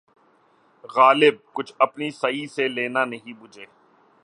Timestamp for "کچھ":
1.53-1.73